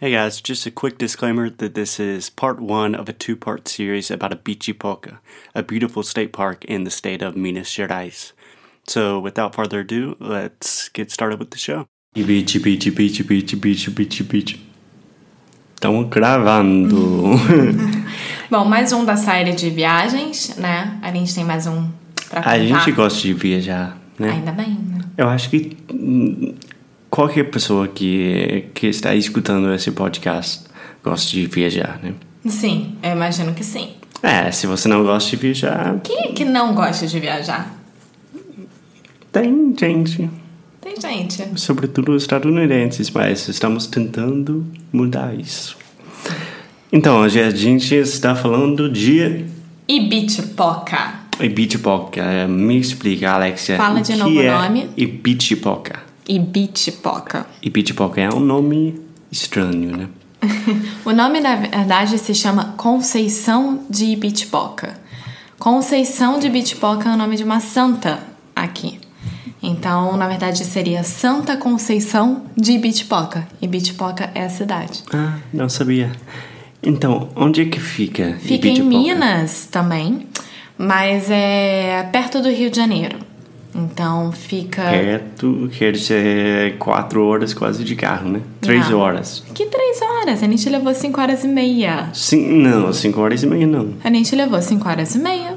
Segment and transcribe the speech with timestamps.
[0.00, 3.68] Hey guys, just a quick disclaimer that this is part one of a two part
[3.68, 5.18] series about a Bichipoca,
[5.54, 8.32] a beautiful state park in the state of Minas Gerais.
[8.86, 11.84] So, without further ado, let's get started with the show.
[12.14, 14.60] Beach, beach, beach, beach, beach, beach, beach.
[15.74, 17.36] Estamos gravando.
[18.50, 20.98] Bom, mais um da série de viagens, né?
[21.02, 21.90] A gente tem mais um
[22.30, 22.52] pra contar.
[22.52, 24.30] A gente gosta de viajar, né?
[24.30, 25.00] Ainda bem, né?
[25.18, 26.54] Eu acho que hum,
[27.10, 30.64] qualquer pessoa que, que está escutando esse podcast
[31.02, 32.14] gosta de viajar, né?
[32.46, 33.90] Sim, eu imagino que sim.
[34.22, 37.74] É, se você não gosta de viajar, Quem é que não gosta de viajar?
[39.32, 40.28] tem gente.
[40.80, 41.60] Tem gente.
[41.60, 45.76] Sobretudo os estadunidenses, mas estamos tentando mudar isso.
[46.92, 49.44] Então, hoje a gente está falando de?
[49.86, 51.20] Ibitipoca.
[52.22, 53.76] É, Me explica, Alexia.
[53.76, 54.90] Fala de novo o é nome.
[54.96, 56.09] Ibitipoca.
[56.30, 57.44] E Bitpoca.
[57.60, 59.00] Ibitipoca é um nome
[59.32, 60.08] estranho, né?
[61.04, 64.96] O nome, na verdade, se chama Conceição de Ibitipoca.
[65.58, 68.20] Conceição de Ibitipoca é o nome de uma santa
[68.54, 69.00] aqui.
[69.60, 73.48] Então, na verdade, seria Santa Conceição de Ibitipoca.
[73.60, 75.02] Ibitipoca é a cidade.
[75.12, 76.12] Ah, não sabia.
[76.80, 79.02] Então, onde é que fica Fica em Ibitipoca?
[79.02, 80.28] Minas também,
[80.78, 83.18] mas é perto do Rio de Janeiro.
[83.74, 84.82] Então, fica...
[84.82, 88.40] Perto, quer dizer, quatro horas quase de carro, né?
[88.60, 89.44] Três horas.
[89.54, 90.42] Que três horas?
[90.42, 92.08] A gente levou cinco horas e meia.
[92.12, 93.94] Sim, não, cinco horas e meia não.
[94.02, 95.54] A gente levou cinco horas e meia.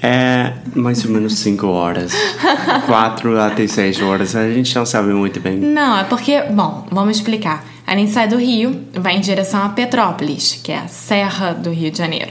[0.00, 2.12] É mais ou menos cinco horas.
[2.86, 5.56] Quatro até seis horas, a gente não sabe muito bem.
[5.58, 7.64] Não, é porque, bom, vamos explicar.
[7.86, 11.70] A gente sai do Rio, vai em direção a Petrópolis, que é a serra do
[11.70, 12.30] Rio de Janeiro.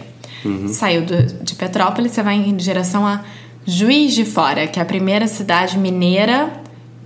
[0.69, 3.21] Saiu do- de Petrópolis, você vai em direção a
[3.67, 6.51] Juiz de Fora, que é a primeira cidade mineira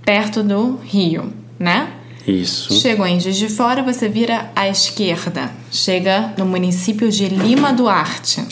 [0.04, 1.88] perto do Rio, né?
[2.26, 2.72] Isso.
[2.74, 5.50] Chegou em Juiz de Fora, você vira à esquerda.
[5.72, 8.44] Chega no município de Lima Duarte.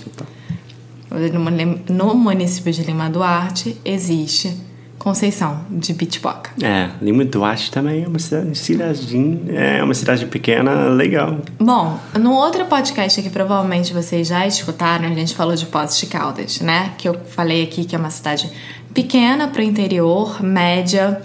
[1.33, 4.57] No muni- No município de Lima Duarte existe
[5.01, 6.51] Conceição de Bitpoca.
[6.63, 11.39] É, Lima Duarte também é uma cidade, cidadinha, é uma cidade pequena, legal.
[11.59, 16.05] Bom, no outro podcast que provavelmente vocês já escutaram, a gente falou de Poços de
[16.05, 16.93] Caldas, né?
[16.99, 18.53] Que eu falei aqui que é uma cidade
[18.93, 21.23] pequena para o interior, média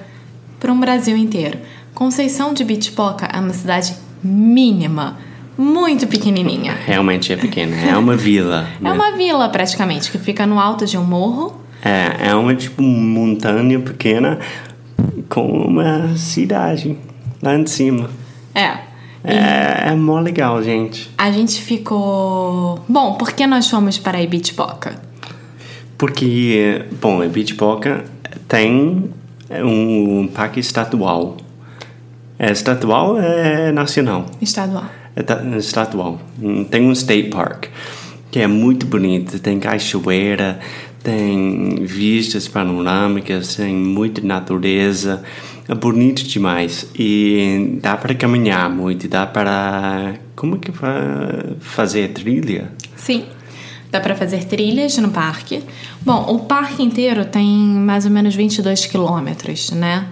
[0.58, 1.60] para um Brasil inteiro.
[1.94, 3.94] Conceição de Bitpoca é uma cidade
[4.24, 5.18] mínima,
[5.58, 6.78] muito pequenininha.
[6.86, 8.70] Realmente é pequena, é uma vila.
[8.80, 8.92] É né?
[8.94, 11.65] uma vila praticamente que fica no alto de um morro.
[11.86, 14.40] É, é uma tipo montanha pequena
[15.30, 16.98] com uma cidade
[17.42, 18.10] lá em cima.
[18.56, 18.78] É.
[19.24, 21.10] É, é mó legal, gente.
[21.18, 22.84] A gente ficou.
[22.90, 25.00] Bom, por que nós fomos para Ibitipoca?
[25.98, 28.04] Porque, bom, a Bitpoca
[28.48, 29.10] tem
[29.64, 31.38] um parque estadual.
[32.38, 34.26] É estadual é nacional.
[34.42, 34.86] Estadual.
[35.16, 36.20] É ta- estadual.
[36.70, 37.68] Tem um state park
[38.30, 39.40] que é muito bonito.
[39.40, 40.60] Tem cachoeira,
[41.06, 45.22] tem vistas panorâmicas, tem muita natureza.
[45.70, 46.88] É bonito demais.
[46.98, 50.16] E dá para caminhar muito, dá para.
[50.36, 52.72] Como que fa- fazer trilha?
[52.98, 53.26] Sim.
[53.92, 55.64] Dá pra fazer trilhas no parque.
[56.02, 60.08] Bom, o parque inteiro tem mais ou menos 22 quilômetros, né?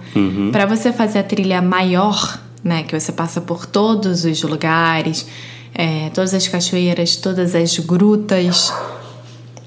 [0.52, 2.82] Pra você fazer a trilha maior, né?
[2.84, 5.26] Que você passa por todos os lugares,
[5.74, 8.72] é, todas as cachoeiras, todas as grutas.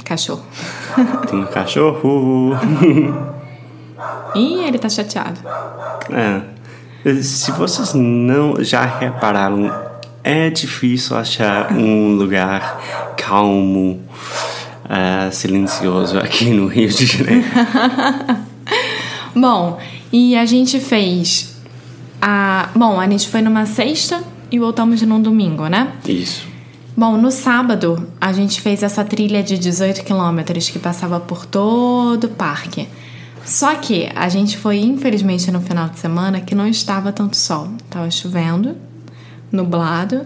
[0.07, 0.41] Cachorro.
[1.29, 2.51] Tem um cachorro.
[4.33, 5.41] Ih, ele tá chateado.
[6.09, 6.41] É.
[7.21, 9.69] Se vocês não já repararam,
[10.23, 14.01] é difícil achar um lugar calmo,
[14.89, 17.45] ah, silencioso aqui no Rio de Janeiro.
[19.35, 19.77] Bom,
[20.11, 21.57] e a gente fez
[22.21, 22.69] a.
[22.73, 25.91] Bom, a gente foi numa sexta e voltamos num domingo, né?
[26.07, 26.56] Isso.
[26.97, 32.23] Bom, no sábado a gente fez essa trilha de 18 quilômetros que passava por todo
[32.23, 32.89] o parque.
[33.45, 37.67] Só que a gente foi, infelizmente, no final de semana que não estava tanto sol.
[37.87, 38.75] Tava chovendo,
[39.51, 40.25] nublado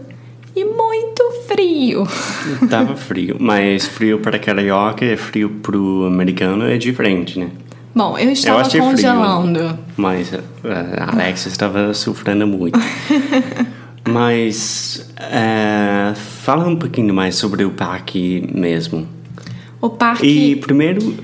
[0.56, 2.08] e muito frio.
[2.72, 7.52] Tava frio, mas frio para carioca e frio pro americano é diferente, né?
[7.94, 8.82] Bom, eu estava frio.
[8.82, 9.78] congelando.
[9.98, 10.42] Mas uh,
[10.98, 12.80] a Alexa estava sofrendo muito.
[14.08, 19.08] Mas é, fala um pouquinho mais sobre o parque mesmo.
[19.80, 20.26] O parque.
[20.26, 21.16] E primeiro,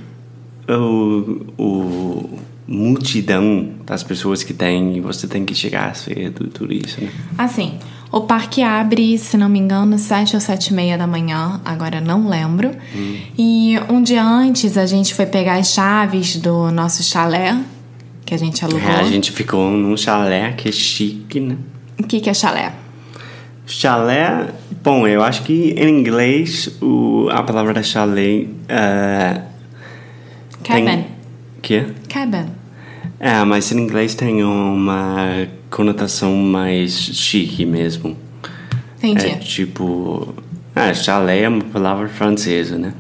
[0.68, 7.00] o, o multidão das pessoas que tem, e você tem que chegar cedo, tudo isso,
[7.02, 7.10] né?
[7.38, 7.80] Assim,
[8.12, 12.02] o parque abre, se não me engano, sete ou sete e meia da manhã, agora
[12.02, 12.72] não lembro.
[12.96, 13.18] Hum.
[13.38, 17.58] E um dia antes a gente foi pegar as chaves do nosso chalé,
[18.26, 18.90] que a gente alugou.
[18.90, 21.56] É, a gente ficou num chalé que é chique, né?
[21.98, 22.74] O que, que é chalé?
[23.68, 29.42] Chalé, bom, eu acho que em inglês o, a palavra chalé é,
[30.64, 30.86] Cabin.
[30.86, 31.06] tem...
[31.62, 31.86] Que?
[32.08, 32.46] Cabin.
[33.20, 38.16] É, mas em inglês tem uma conotação mais chique mesmo.
[39.04, 39.28] Entendi.
[39.28, 40.34] É tipo.
[40.74, 42.94] Ah, chalé é uma palavra francesa, né?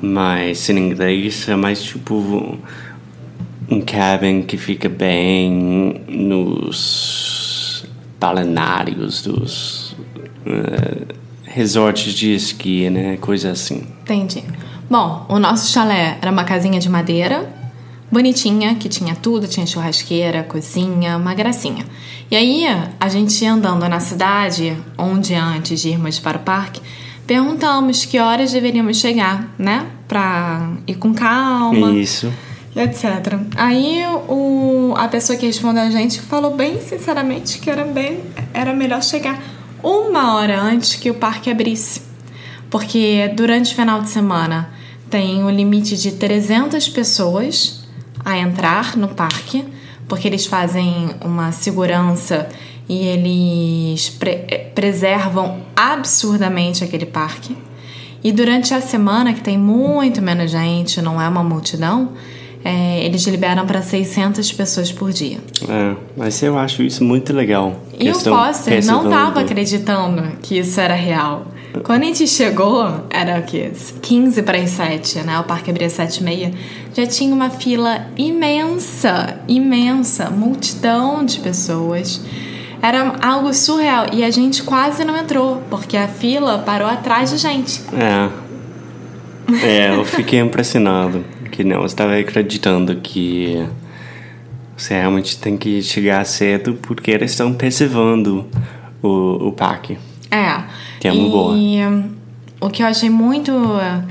[0.00, 2.56] Mas em inglês é mais tipo.
[3.68, 7.35] Um cabin que fica bem nos
[8.26, 9.96] balneários dos
[10.44, 11.14] eh,
[11.44, 13.16] resorts de esqui, né?
[13.18, 13.86] Coisa assim.
[14.02, 14.42] Entendi.
[14.90, 17.48] Bom, o nosso chalé era uma casinha de madeira,
[18.10, 21.84] bonitinha, que tinha tudo, tinha churrasqueira, cozinha, uma gracinha.
[22.30, 22.64] E aí,
[22.98, 26.80] a gente ia andando na cidade, onde antes de irmos para o parque,
[27.26, 29.86] perguntamos que horas deveríamos chegar, né?
[30.06, 32.32] Pra ir com calma, Isso.
[32.76, 33.38] Etc.
[33.56, 38.20] Aí o, a pessoa que respondeu a gente falou bem sinceramente que era, bem,
[38.52, 39.42] era melhor chegar
[39.82, 42.02] uma hora antes que o parque abrisse.
[42.70, 44.70] Porque durante o final de semana
[45.08, 47.84] tem o limite de 300 pessoas
[48.24, 49.64] a entrar no parque,
[50.08, 52.48] porque eles fazem uma segurança
[52.88, 57.56] e eles pre- preservam absurdamente aquele parque.
[58.22, 62.12] E durante a semana, que tem muito menos gente, não é uma multidão,
[62.66, 65.38] é, eles liberam para 600 pessoas por dia.
[65.68, 67.80] É, mas eu acho isso muito legal.
[67.96, 71.46] E o Foster não estava acreditando que isso era real.
[71.84, 73.70] Quando a gente chegou, era o quê?
[74.02, 75.38] 15 para as 7, né?
[75.38, 76.52] O parque abria às 7 e meia.
[76.92, 82.20] Já tinha uma fila imensa, imensa, multidão de pessoas.
[82.82, 84.06] Era algo surreal.
[84.12, 87.80] E a gente quase não entrou, porque a fila parou atrás de gente.
[87.92, 88.46] É.
[89.62, 91.35] É, eu fiquei impressionado.
[91.56, 93.66] Que não estava acreditando que
[94.76, 98.44] você realmente tem que chegar cedo porque eles estão preservando
[99.02, 99.96] o, o parque.
[100.30, 100.64] É.
[101.00, 101.54] Que é e boa.
[101.54, 102.10] hum,
[102.60, 104.02] o que eu achei muito eh,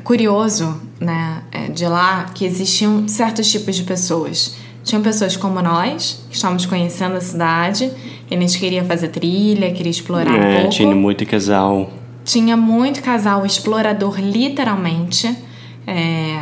[0.00, 4.56] curioso, né, é, de lá, que existiam certos tipos de pessoas.
[4.84, 7.90] Tinham pessoas como nós, que estávamos conhecendo a cidade,
[8.30, 10.70] e a gente queria fazer trilha, queria explorar um É, pouco.
[10.70, 11.90] tinha muito casal.
[12.24, 15.34] Tinha muito casal explorador, literalmente.
[15.86, 16.36] É,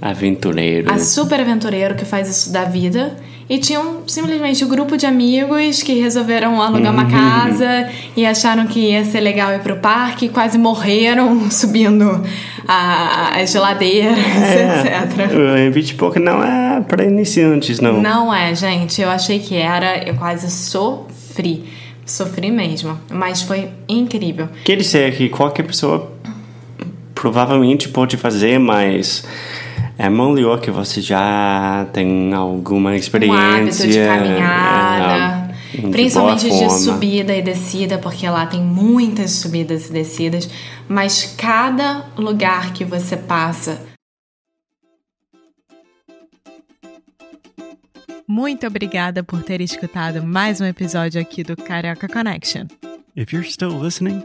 [0.00, 0.92] Aventureiro.
[0.92, 3.16] a super aventureiro que faz isso da vida.
[3.48, 8.80] E tinham simplesmente um grupo de amigos que resolveram alugar uma casa e acharam que
[8.90, 12.20] ia ser legal ir pro parque, quase morreram subindo
[12.66, 15.30] a- as geladeiras, etc.
[15.56, 18.02] É, o Beach Poker não é para iniciantes, não.
[18.02, 19.00] Não é, gente.
[19.00, 21.64] Eu achei que era, eu quase sofri.
[22.04, 22.98] Sofri mesmo.
[23.08, 24.48] Mas foi incrível.
[24.64, 26.12] Quer dizer que qualquer pessoa
[27.16, 29.24] provavelmente pode fazer, mas
[29.98, 33.56] é melhor que você já tem alguma Um experiência.
[33.56, 35.52] hábito de caminhada.
[35.74, 40.48] é, de principalmente de subida e descida, porque lá tem muitas subidas e descidas.
[40.88, 43.80] Mas cada lugar que você passa.
[48.28, 52.66] Muito obrigada por ter escutado mais um episódio aqui do Carioca Connection.
[53.16, 54.24] If you're still listening,